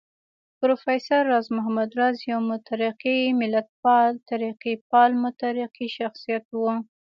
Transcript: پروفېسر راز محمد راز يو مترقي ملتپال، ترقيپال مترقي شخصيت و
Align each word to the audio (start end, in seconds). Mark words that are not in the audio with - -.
پروفېسر 0.59 1.21
راز 1.31 1.47
محمد 1.57 1.89
راز 1.99 2.17
يو 2.29 2.39
مترقي 2.51 3.17
ملتپال، 3.41 4.11
ترقيپال 4.29 5.11
مترقي 5.23 5.87
شخصيت 5.97 6.45
و 6.53 6.63